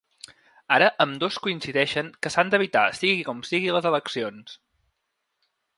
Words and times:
Ara, 0.77 0.85
ambdós 1.05 1.37
coincideixen 1.47 2.09
que 2.23 2.33
s’han 2.37 2.51
d’evitar 2.55 2.85
sigui 3.01 3.23
com 3.29 3.47
sigui 3.53 3.73
les 3.77 3.91
eleccions. 3.93 4.61